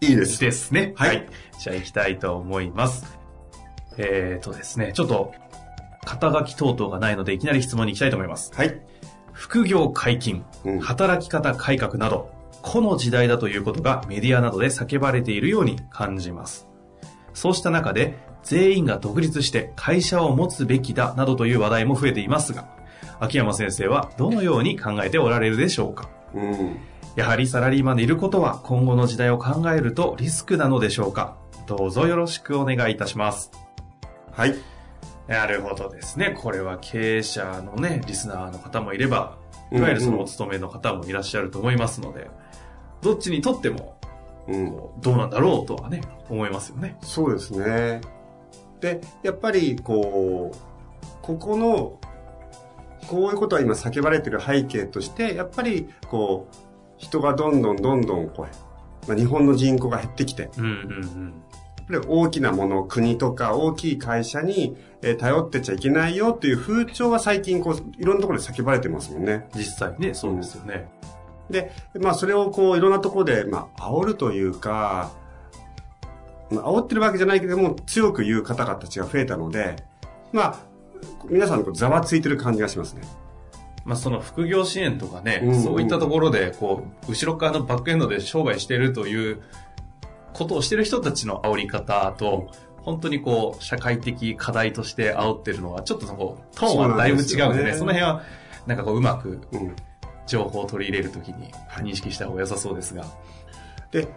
[0.00, 0.40] いいです。
[0.40, 0.92] ですね。
[0.96, 1.26] はい
[1.58, 3.18] じゃあ行きたいと思います。
[3.96, 5.32] えーとですね、ちょっと、
[6.04, 8.52] 肩書き等々がないので、いきなり質問に行きたいと思います。
[8.54, 8.80] はい。
[9.32, 12.30] 副業解禁、うん働き方改革など、
[12.62, 16.68] この時代だということがメディアなどで叫ばれているように感じます。
[17.32, 22.68] そうした中で、全員が独立して会社を持つべきだなどという話題も増えていますが、
[23.18, 26.08] 秋山先生はどのように考えておられるでしょうか？
[26.34, 26.76] うん。
[27.16, 31.38] やはりサラリーマンでいることは今後の時代を考えるとリスクなのでしょうか？
[31.66, 33.50] どうぞよろしくお願いいたします。
[34.32, 34.54] はい。
[35.26, 36.36] なるほどですね。
[36.38, 39.38] これは経営者のね、リスナーの方もいれば、
[39.72, 42.30] いわゆるそのお勤めの方もいらっしゃると思いますので、
[43.00, 43.98] どっちにとっても、
[44.46, 44.76] うん。
[45.00, 46.96] どうなんだろうとはね、思いますよね。
[47.02, 48.02] そうですね。
[48.80, 50.56] で、やっぱり、こう、
[51.22, 51.98] ここの、
[53.08, 56.56] こういうことは今叫ばれている背景として、やっぱり、こう、
[56.98, 58.46] 人がどんどんどんどん、こ
[59.04, 61.42] う、まあ、日本の人口が減ってきて、うんうん
[61.88, 69.48] やっぱり大きなもの、国とか大きい会社に、えー頼ってちゃいけないよっていう風潮は最近、こう、いろんなところで叫ばれてますもんね。
[69.54, 70.88] 実際ね、そうですよね。
[71.50, 71.70] で、
[72.00, 75.12] まあそれをこういろんなところで、まあ煽るというか、
[76.50, 79.76] まあ煽ってるわけじゃないけども強く言う方々たちが増えたので、
[80.32, 80.58] まあ
[81.28, 83.02] 皆さんこうざわついてる感じがしますね。
[83.86, 89.42] まあその副業支援とかね、うんうんそういったところで、こう、後ろ側のバックエンドで商売してるという
[90.34, 92.50] ことをしてる人たちの煽り方と、
[92.82, 98.22] 本当にこう、社会的課題として煽ってるのは、ちょっとそこ、トーンはだいぶ違うんでね、そでねその辺は、
[98.66, 99.76] なんかこう、うまくうん。
[100.26, 103.06] 情報を取り入れるときにはい認識した方が良さそうですが。
[103.90, 104.08] で、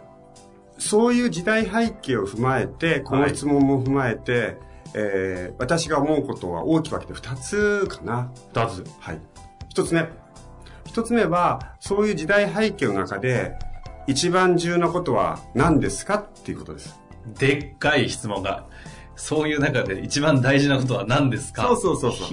[0.77, 4.57] そういう時代背景を踏まえて、この質問も踏まえて、
[4.95, 8.31] えー私が思うことは大きく分けて2つかな。
[8.53, 8.83] 二つ。
[8.99, 9.21] はい。
[9.79, 10.09] 一つ目。
[10.85, 13.57] 一つ目は、そういう時代背景の中で、
[14.07, 16.99] 一番重要なことは何ですかっていうことです。
[17.37, 18.65] でっかい質問が。
[19.15, 21.63] そういう中で一番大事なことは何ですか？
[21.63, 22.27] そうそうそうそう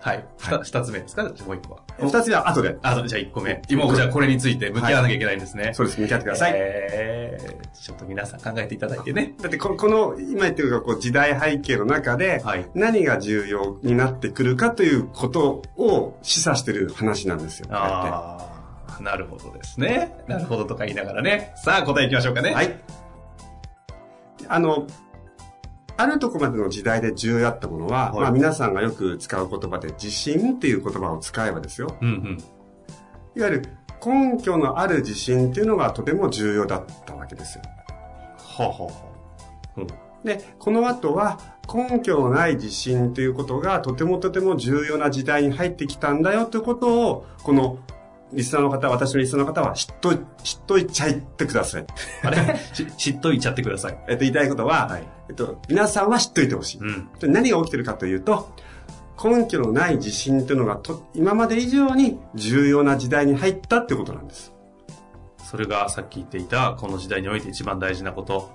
[0.00, 0.16] はい。
[0.40, 1.22] はい二二つ目ですか？
[1.22, 1.81] もう一個は。
[1.98, 2.76] 二つ目は後で。
[2.82, 3.62] あ、じゃあ1個目。
[3.68, 5.72] 今、じゃあこれについて向き合わなきゃいけないんですね。
[5.74, 6.52] そうです、向き合ってください。
[6.54, 9.34] えー、ちょっと皆さん考えていただいてね。
[9.40, 17.66] だってこ、この、今言ってるこう時代背景の中で、はい何が重要になってくるかということを示唆してる話なんですよ。
[17.70, 18.38] あ
[18.98, 20.16] あ、なるほどですね。
[20.26, 21.52] なるほどとか言いながらね。
[21.56, 22.54] さあ、答えいきましょうかね。
[22.54, 22.76] はい。
[24.48, 24.86] あの、
[25.96, 31.96] あるとこまでの時代で重要だったものは、はいまあ皆さんがよく使う言葉で自信っていう言葉を使えばですよ。
[32.00, 32.38] うんうん。
[33.36, 33.62] いわゆる
[34.04, 37.64] 根拠のある自信っていうのがとても重要だったわけですよ。
[38.36, 38.90] はあ、は
[39.76, 39.86] うん、
[40.24, 41.38] で、この後は
[41.72, 47.78] 根拠のない自信ということがとてもとても重要な時代に入ってきたんだよということを、この
[48.32, 51.86] リスナーの方、私のリスナーの方は知っとい、知っといちゃってください。
[52.22, 52.58] あれ？
[52.72, 53.98] し知っといちゃってください。
[54.08, 56.78] えっと、言いたいことは、はいえっと、皆さんは知っといてほしい。
[56.80, 57.08] うん。
[57.18, 58.48] で何が起きてるかというと、
[59.22, 64.52] 根拠のない自信というのがと今まで以上に重要な時代に入ったってことなんです。
[65.38, 68.50] それがさっき言っていた、この時代において一番大事なこと。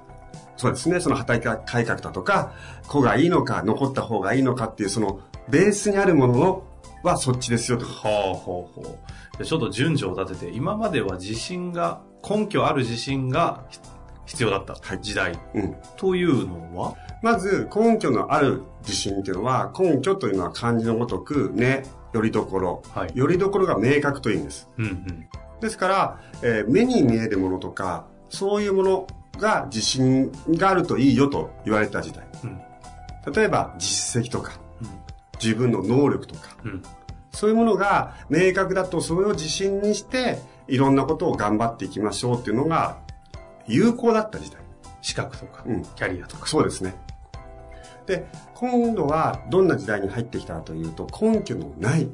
[0.57, 0.99] そうですね。
[0.99, 2.53] その働き改革だとか、
[2.87, 5.19] 子がいいのか、残った方がいいのかっていう、その
[5.49, 6.63] ベースにあるもの
[7.03, 7.85] はそっちですよと。
[7.85, 8.97] はあ、ほうほ
[9.35, 9.37] う。
[9.37, 13.79] でちょっと順序を立てて、今までは自信が、根拠ある自信がひ
[14.25, 15.75] 必要だったはい時代うん。
[15.95, 22.83] というのは、まず、根拠のある自信っていうのは、根拠というのは漢字のごとく、ね、よりどころ。
[22.93, 23.11] はい。
[23.15, 24.69] よりどころが明確というんです。
[24.77, 25.27] うんうん。
[25.61, 29.07] ですから、えー目に見えるものとか、そういうもの
[29.39, 32.27] が自信があるといいよと言われた時代。
[32.43, 32.61] うん
[33.35, 34.53] 例えば、実績とか、
[35.41, 36.71] 自分の能力とか、うん。
[36.71, 36.83] うん。
[37.31, 42.97] そういうものが明確だと、それを自信にして、いろんなことを頑張っていきましょうっていうのが、
[43.67, 44.61] 有効だった時代。
[45.01, 46.47] 資格とか、うんキャリアとか。
[46.47, 46.95] そうですね。
[48.05, 52.07] で、今度はどんな時代に入ってきたかというと、根拠のない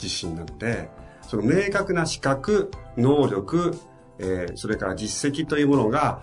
[0.00, 0.88] 自信なので、
[1.22, 3.76] その明確な資格、能力、
[4.18, 6.20] えーそれから実績というものが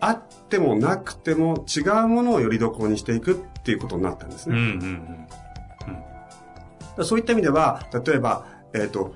[0.00, 4.56] あってもなくても違うものをよりどころにしていくっていうことになったんですね。
[4.56, 5.53] うんうんだから
[7.02, 9.14] そういった意味では、例えば、えっ、と、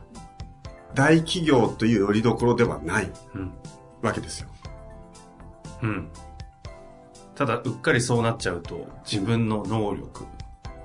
[0.94, 3.40] 大企業というよりどころではないうん。
[3.40, 3.52] うん。
[4.02, 4.48] わけですよ。
[5.82, 6.08] うん。
[7.34, 10.24] ただ、うっかりそうなっちゃうと、自分の能力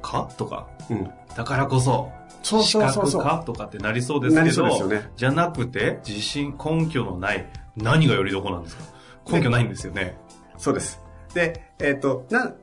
[0.01, 0.29] か？
[0.37, 1.09] とか、うん。
[1.35, 2.11] だからこそ、
[2.43, 3.43] そうそうそうそう資格か？
[3.45, 7.47] とかってなりそうですなりけど、そうですよねじゃなくて、自信、根拠のない、
[7.77, 8.83] 何がよりどころなんですか？
[9.31, 10.17] 根拠ないんですよね。
[10.57, 10.99] そうです。
[11.33, 12.53] で、えっ、と、な、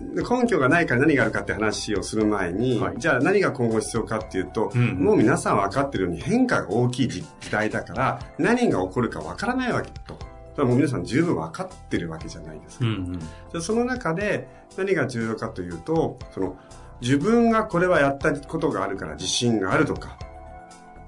[0.00, 10.18] 根拠がないから何があるかって話をする前に、はいじゃあ何が今後必要かっていうと、うんもう皆さん分かってるように変化が大きい時代だから、何が起こるか分からないわけと。
[10.54, 12.86] それはもう皆さん十分分かってるわけじゃないですか。
[12.86, 13.18] うんうん。
[13.52, 16.56] でその中で何が重要かというと、その
[17.00, 20.18] 自分がこれはやったことがあるから自信があるとか、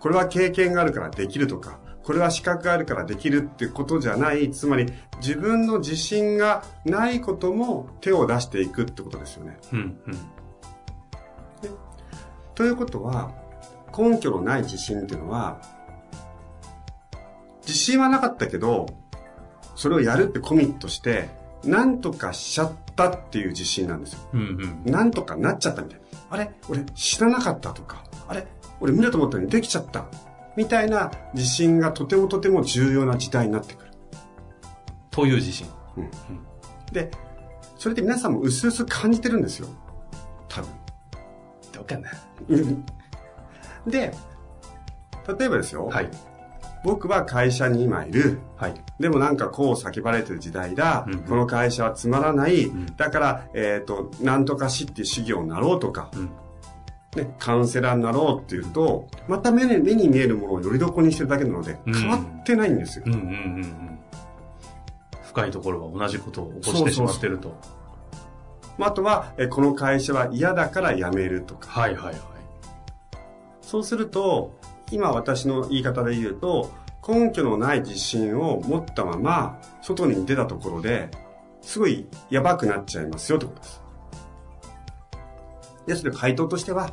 [0.00, 4.86] これは経験があるからできるとか、これは資格があるからできるってことじゃない、つまり
[5.18, 9.58] 自分の自信がないことも手を出していくってことですよね。
[9.72, 9.98] うんうん。
[12.54, 13.32] ということは、
[13.98, 15.60] 根拠のない自信っていうのは、
[17.62, 18.86] 自信はなかったけど、
[19.74, 21.28] それをやるってコミットして、
[21.64, 24.20] なんとかしちゃったっていう自信なんですよ。
[24.32, 24.40] うん
[24.84, 24.92] うん。
[24.92, 26.06] なんとかなっちゃったみたいな。
[26.30, 26.52] あれ？
[26.68, 28.04] 俺知らなかったとか。
[28.28, 28.46] あれ？
[28.78, 30.06] 俺見ようと思ったのにできちゃった。
[30.56, 33.90] みたいな自信がとてもとても重要な時代になってくる。
[35.10, 35.66] という自信。
[36.92, 37.10] で、
[37.78, 39.68] それって皆さんも薄々感じてるんですよ。
[40.48, 40.70] 多分。
[41.72, 42.10] どうかな。
[43.86, 44.12] で、
[45.38, 45.86] 例えばですよ。
[45.86, 46.10] はい。
[46.84, 48.38] 僕は会社に今いる。
[48.56, 48.74] はい。
[49.00, 51.04] でもなんかこう叫ばれてる時代だ。
[51.08, 52.66] うんこの会社はつまらない。
[52.66, 56.30] んだから、えっ、と、なんとかしっていう修行になろうとか、うん。
[57.16, 63.04] ね、カウンセラーになろうっていうと、また目に目に見えるものをよりどころにしてるだけなので、うん変わってないんですよ。
[63.06, 63.30] うんうんうんう
[63.60, 63.98] ん。
[65.24, 67.54] 深いところは同じことを起こしてしまってると。
[68.78, 71.68] まあ、あとは、えこの会社は嫌だから辞めるとか。
[71.68, 72.16] はいはいはい。
[73.62, 74.58] そうすると、
[74.90, 76.70] 今私の言い方で言うと、
[77.06, 81.08] 根拠のない自信を持ったまま、外に出たところで、
[81.62, 83.82] すごいやばくなっちゃいますよってことです。
[85.86, 86.92] ですので回答としては、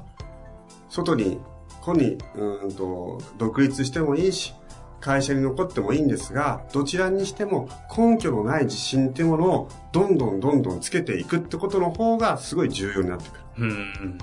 [0.93, 1.39] 外に、
[1.81, 4.53] 子に、うーんと、独立してもいいし、
[4.99, 7.67] 会社に残ってもいいんですが、どちらにしても
[7.97, 13.41] 根拠のない自信っていうものをどんどんどんどんつけていくってことの方がすごい重要になってくる。
[13.57, 14.17] うん。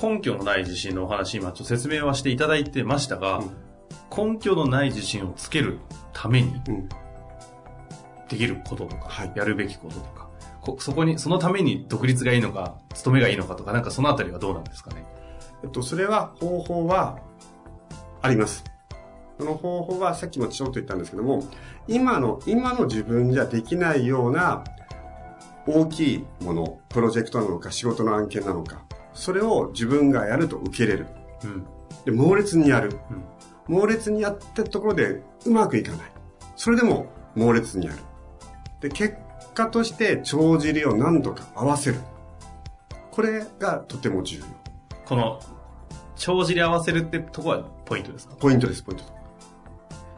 [0.00, 3.42] 根拠のない自信のお話、今ちょっと説明はしていただいてましたが、
[4.16, 5.78] 根拠のない自信をつける
[6.12, 6.88] ためにうん。
[8.28, 10.28] できることとか、はいやるべきこととか、
[10.60, 15.04] こそこに、そのために独立がいいのか、勤めがいいのかとか、なんかそのあたりはどうなんですかね？
[15.64, 17.18] えっと、それは方法は
[18.20, 18.62] あります。
[19.38, 21.42] その方法はさっきもちょっと言ったんですけども、
[21.88, 24.62] 今の、今の自分じゃできないような
[25.66, 28.84] 大きいもの、プロジェクトなのか仕事の案件なのか、
[29.14, 31.06] それを自分がやると受けれる。
[31.42, 31.66] うん。
[32.04, 32.98] で、猛烈にやる。
[33.10, 33.24] うん
[33.66, 36.12] 猛烈にやったところでうまくいかない。
[36.54, 37.98] それでも猛烈にやる。
[38.80, 39.16] で、結
[39.54, 41.98] 果として帳尻を何とか合わせる。
[43.10, 44.44] これがとても重要。
[45.06, 45.40] この、
[46.16, 48.34] 帳尻合わせるってとこはポイントですか？
[48.36, 49.04] ポイントです、ポイント。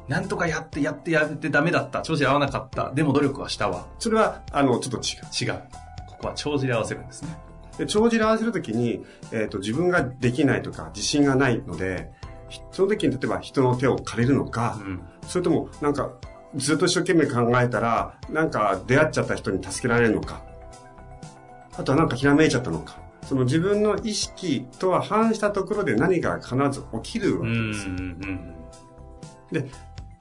[0.09, 2.03] なんとかやってやってやってダメだった。
[2.03, 2.93] 帳尻合わなかった。
[2.93, 3.87] でも努力はしたわ。
[3.99, 5.51] それは、あの、ちょっと違う。
[5.51, 5.63] 違う。
[6.09, 7.37] ここは帳尻合わせるんですね。
[7.77, 12.13] で、帳尻合わせるときに、えっ、と、自分ができないとか、自信がないので、
[12.49, 15.03] ひその時に例えば人の手を借りるのか、うん。
[15.27, 16.13] それとも、なんか、
[16.55, 20.43] ずっと一生懸命考えたら、なんか出会っちゃった人に助けられるのか、
[21.77, 22.97] あとはなんかひらめいちゃったのか、
[23.27, 27.57] その自分の意識とは反したところで何かが必ず起きるわうん。
[27.57, 27.73] うん。
[27.73, 27.93] けですよ。
[27.93, 28.55] うん。
[29.53, 29.71] で、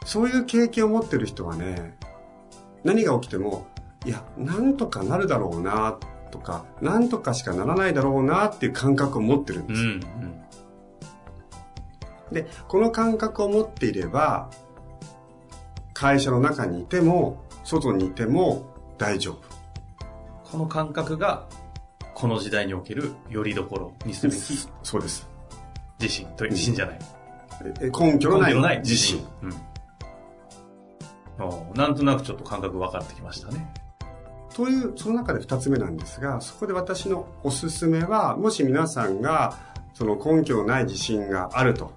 [0.06, 1.98] そういう経験を持ってる人はね、
[2.84, 3.68] 何が起きても、
[4.06, 5.98] いや、なんとかなるだろうな、
[6.32, 9.68] とか、なんとかしかならないだろうなっていう感覚を持ってるんうん。
[9.68, 9.82] です。
[9.82, 10.42] うん。
[12.34, 14.50] で、この感覚を持っていれば、
[15.94, 18.66] 会社の中にいても、外にいても
[18.98, 19.38] 大丈夫。
[20.44, 21.48] この感覚が、
[22.16, 24.40] この時代におけるよりどころにすべき
[24.84, 25.30] そうです。
[26.00, 27.00] 自信という自信じゃない。
[27.82, 29.24] え根拠のない根拠のない自信。。
[29.44, 29.54] うん。
[31.76, 33.70] なんとなくちょっと感覚分かってきましたね。
[34.56, 39.58] という、その中で二つ目なんですが、そこで私のおすすめは、もし皆さんが、
[39.94, 41.92] その根拠のない自信があると、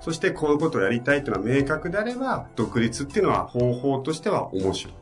[0.00, 4.94] そしてこういうことをやりたいというのは明確であれば、独立っていうのは方法としては面白い。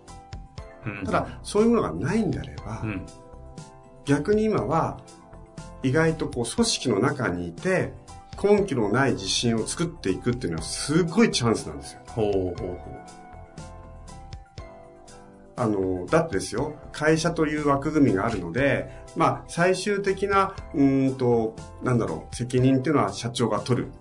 [0.86, 1.04] うん。
[1.04, 3.06] ただ、そういうものがないんであれば、うん。
[4.04, 4.98] 逆に今は、
[5.82, 7.92] 意外とこう組織の中にいて、
[8.42, 12.00] 根拠のない自信を作っていくっていうのはすごいチャンスなんですよ。
[12.08, 13.22] ほうほうほ
[15.54, 23.92] あの、だってですよ、会社という枠組みがあるので、まあ、最終的な、うーんと、なんだろう、責任っていうのは社長が取る。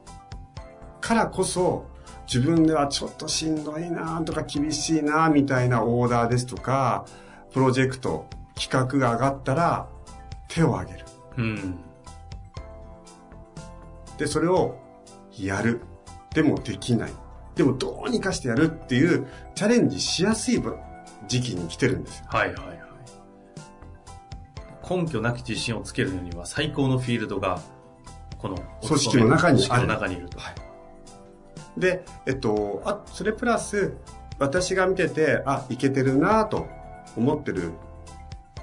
[1.02, 1.86] からこそ、
[2.26, 7.06] 自分ではちょっとしんどいなとか厳しいなみたいなオーダーですとか、
[7.52, 9.88] プロジェクト、企画が上がったら、
[10.48, 11.06] 手を挙げる。
[11.38, 11.42] う。
[11.42, 11.80] うん。
[14.18, 14.78] で、それを
[15.38, 15.82] やる。
[16.34, 17.14] でもできない。
[17.56, 20.62] でもどうにかしてやるっていうチャレンジしやすい
[21.28, 22.26] 時期に来てるんですよ。
[22.30, 22.82] はいはいはい。
[24.90, 27.62] 根拠なき自信をつけるのには最高のフィールドが、
[28.38, 30.38] この組織の中にある組織の中にいると。
[31.78, 33.94] で、えっと、あ、それプラス、
[34.40, 36.68] 私が見てて、あ、いけてるなと
[37.16, 37.72] 思ってる、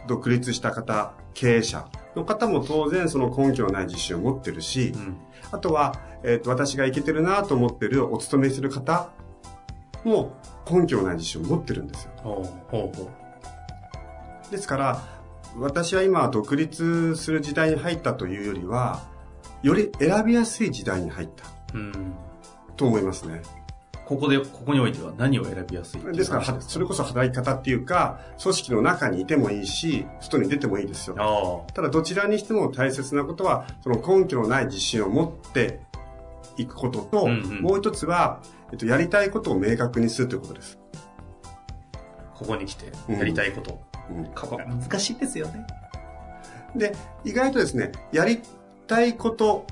[0.07, 5.17] 独立した方、経営者の方も当然その根拠のない自信を持ってるし、うん。
[5.51, 9.11] あとは、えっと、私がいけてるなと思ってるお勤めする方
[10.05, 10.37] も
[10.71, 12.13] 根拠のない自信を持ってるんですよ。
[12.17, 13.11] ほうほうほ
[14.49, 14.51] う。
[14.51, 15.03] ですから、
[15.57, 19.03] 私は今独立する時代に入ったというよりは、
[19.63, 22.15] より選びやすい時代に入ったうん。
[22.77, 23.43] と思いますね。
[24.09, 26.39] ここで、ここにおいては何を選びやすいっていうですか？
[26.39, 31.67] ら、それこそ働き方っていうか、組織の中にいてもいいし、外に出てもいいですよ。
[31.67, 35.81] あただどちらにしても大切なことは、その根拠のない自信を持って
[36.57, 38.41] いくことと、うんうんもう一つは、
[38.73, 40.79] えっと、やりたいことを明確にするということです。
[41.45, 43.73] あ、ここに来てやりたいこと。
[44.11, 45.67] うんここが難しいですよね。
[46.75, 48.41] で、意外とですね、やり
[48.87, 49.67] たいこと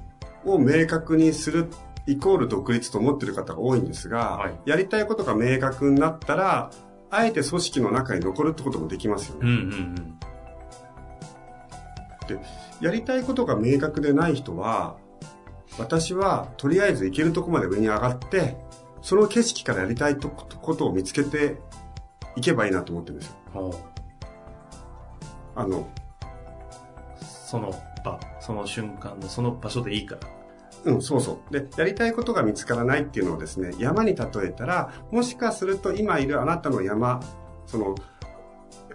[0.45, 1.71] を明確にする
[2.07, 6.71] イコール独立と思っている方が多いんですが、はいやりたいことが明確になったら、
[7.11, 9.41] あえて組織の中に残るってこともできますよね。
[9.43, 10.19] うんうんうん。
[12.81, 14.97] やりたいことが明確でない人は、
[15.79, 18.57] 私はとりあえず行けるとこまで上に上がって、
[19.03, 21.59] その景色からやりたいとことを見つけて
[22.35, 23.75] いけばいいなと思ってるんですよ。
[25.55, 25.89] あの、
[27.21, 27.73] その
[28.05, 30.36] 場、その瞬間のその場所でいいから。
[30.87, 31.53] うん、そうそう。
[31.53, 37.21] で、やりたいことが見つからないっていうのをですね、山に例えたら、もしかすると今いるあなたの山、
[37.67, 37.97] その、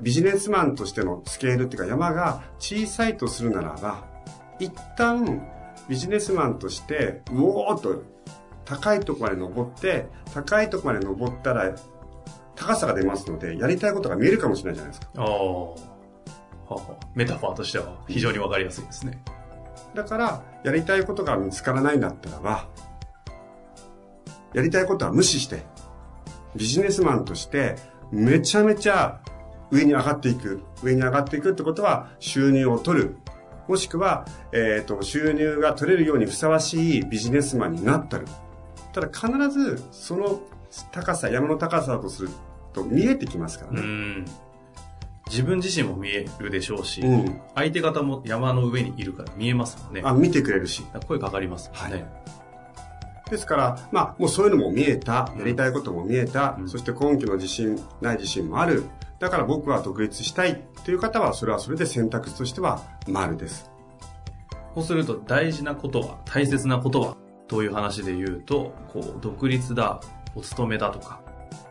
[0.01, 4.05] ビジネスマンとしてのスケールっていうか山が小さいとするならば、
[4.59, 5.45] 一旦
[5.89, 8.01] ビジネスマンとして、うおーっと
[8.63, 11.75] 高いとこまで登って、高いとこまで登ったら
[12.55, 15.11] 高さが出ますので、やりたいことが見えるかもしれないじゃないですか。
[15.17, 15.91] ああ。
[17.15, 19.21] メタファーとしては非常にわかりやすいですね。
[19.93, 22.67] だから、やりたいことが見つからないんだったらば、
[24.53, 25.63] やりたいことは無視して、
[26.55, 27.75] ビジネスマンとして、
[28.11, 29.21] めちゃめちゃ
[29.71, 30.63] 上に上がっていく。
[30.83, 33.17] 上に上がっていくってことは、収入を取る。
[33.67, 38.27] もしくは、えっ、と、収入が取れるようにふさわしいビジネスマンになったる。
[38.91, 40.41] ただ必ず、その
[40.91, 42.29] 高さ、山の高さとする
[42.73, 44.25] と見えてきますからね。
[45.31, 45.35] ん。
[45.35, 47.41] 自分自身も見えるでしょうし、うん。
[47.55, 50.01] 相手方も山の上にいるから見えますもんね。
[50.03, 50.83] あ、見てくれるし。
[51.07, 52.05] 声かかりますもんね。
[53.29, 58.83] ですから、まあ、もうそういうのも見えた、やりたいことも見えた、うんそして根拠の自信、ない自信もある。
[59.19, 63.71] だから僕は独立したいという方は、それはそれで選択肢としては丸です。
[64.75, 70.01] そうすると大事なことは、大切なことは、という話で言うと、こう、独立だ、
[70.35, 71.21] お勤めだとか、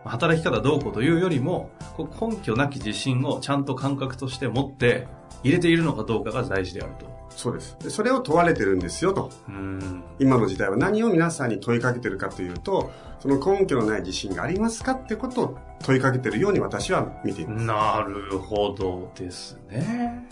[0.04, 5.06] 働き方どうこうというよりも、根拠なき自信をちゃんと感覚として持って
[5.42, 7.10] 入れているのかどうかが大事であると。
[7.30, 7.76] そうです。
[7.80, 9.30] でそれを問われてるんですよと。
[9.48, 10.02] うん。
[10.18, 12.90] 今の時代は何を皆さんに問いかけてるかというと、
[13.20, 17.64] その根拠のない自信がありますかってことを問いかけてるように私は見ています。
[17.64, 20.26] なるほどですね。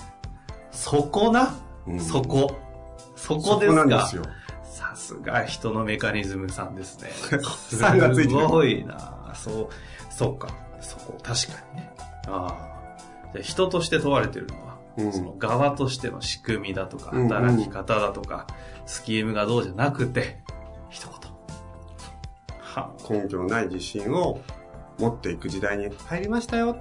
[0.70, 1.54] そこな、
[1.86, 2.56] うんそこ。
[3.14, 3.82] そこそですか？
[3.82, 4.22] こなんですよ。
[4.98, 7.10] さすが人のメカニズムさんですね。
[7.70, 7.80] す
[8.26, 10.48] ごいなそう、そうか。
[10.80, 11.92] そこ、確かにね。
[12.26, 12.98] ああ。
[13.32, 18.48] じゃあ人として問われてるのは、うんその側としての仕組みだとか、うんうん働き方だとか、
[18.86, 20.42] スキームがどうじゃなくて、
[20.88, 21.16] 一言。
[22.60, 24.40] は根拠のない自信を
[24.98, 26.76] 持っていく時代に入りましたよ。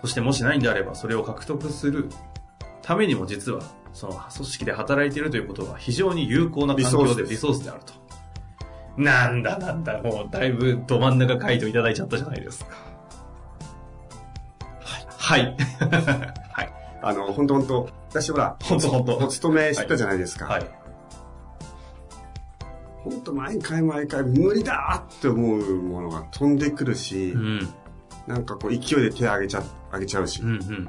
[0.00, 2.08] そしてもしないんであれば、それを獲得する
[2.82, 3.60] ためにも実は、
[3.92, 7.92] その組織で働いているということは非常に有効な環境でリリソースであると。
[8.96, 12.76] なんだなんだ、もうだいぶど真ん中回答いただいちゃったじゃないですか。
[15.18, 15.42] はい。
[15.42, 15.56] はい。
[16.52, 16.72] はい。
[17.02, 20.46] あの、本当本当私ほら、ほんとほんとお勤めしてたじゃないですか。
[20.46, 20.66] はい。
[23.04, 27.68] 本当毎回毎回無理だって思うものが飛んでくるし、うん。
[28.26, 30.42] なんかこう勢いで手上げちゃ、上げちゃうし。
[30.42, 30.88] うんうん。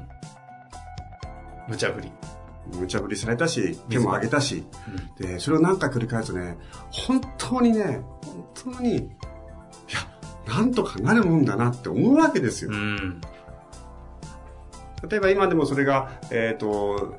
[1.68, 2.12] 無茶ぶり。
[2.66, 4.64] 無茶ぶりされたし、手も挙げたし、
[5.18, 6.56] で、それを何回繰り返すとね、
[6.90, 8.02] 本当にね、
[8.54, 9.00] 本当に、い
[9.88, 12.70] や、なんとかなるもんだなって思うわけですよ。
[12.72, 13.20] うん。
[15.08, 17.16] 例えば今でもそれが、えっ、と、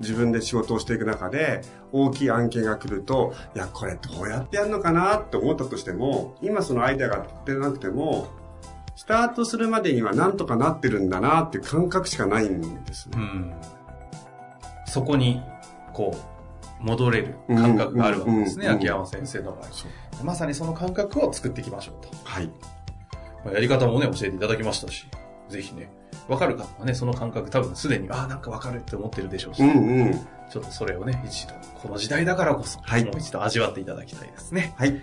[0.00, 8.28] 自分で仕事をしていく中で、大きい案件が来ると、いや、これどうやってやるのかなって思ったとしても、今そのアイデアが出なくても、
[8.96, 13.16] スタートするまでにはなんとかなってるんだなっていう感覚しかないんですね。
[13.16, 13.54] うん。
[14.92, 15.40] そこに、
[15.94, 16.14] こ
[16.82, 20.22] う、戻れる感覚があるわけですね、秋山先生の場合。
[20.22, 22.10] まさにその感覚を作っていきましょうと。
[22.24, 22.50] はい。
[23.42, 25.06] まあやり方もね、教えていただきましたし、
[25.48, 25.90] ぜひね、
[26.28, 30.12] わかる方はね、その感覚多分すでに、ああ、なんかわかるって思ってるでしょうし、うんうん。
[30.50, 34.74] ちょっとそれをね、一度、この時代だからこそ、はいもう一度味わっていただきたいですね。
[34.76, 35.00] はい。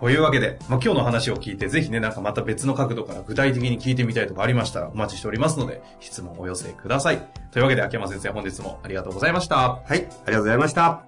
[0.00, 7.28] というわけで、まあ、今日の話を聞いて、ぜひね、なんかまた別の角度から具体的に聞いてみたいとかありましたらお待ちしておりますので、質問をお寄せください。
[7.52, 9.56] というわけで、秋山先生、本日もありがとうございました。
[9.56, 9.90] はい。
[9.90, 11.02] ありがとうございました。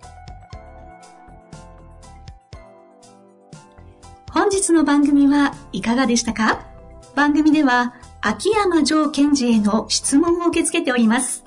[4.31, 6.67] 本日の番組はいかがでしたか？
[7.15, 11.45] 番組では秋山城賢治への質問を受け付けております。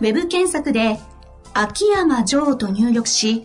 [0.00, 0.98] ウェブ検索で
[1.52, 3.44] 秋山城と入力し、